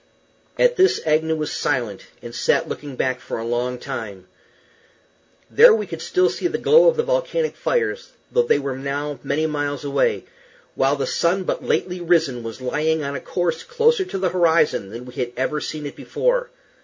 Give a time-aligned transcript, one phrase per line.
[0.57, 4.25] At this Agnew was silent, and sat looking back for a long time.
[5.47, 9.19] There we could still see the glow of the volcanic fires, though they were now
[9.21, 10.23] many miles away;
[10.73, 14.89] while the sun, but lately risen, was lying on a course closer to the horizon
[14.89, 16.49] than we had ever seen it before.